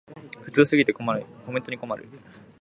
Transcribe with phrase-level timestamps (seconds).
[0.41, 2.09] 普通すぎてコメントに困る